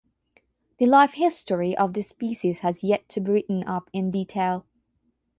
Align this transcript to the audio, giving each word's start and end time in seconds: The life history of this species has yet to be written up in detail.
The 0.79 0.87
life 0.87 1.11
history 1.13 1.77
of 1.77 1.93
this 1.93 2.09
species 2.09 2.61
has 2.61 2.83
yet 2.83 3.07
to 3.09 3.19
be 3.21 3.33
written 3.33 3.63
up 3.65 3.87
in 3.93 4.09
detail. 4.09 4.65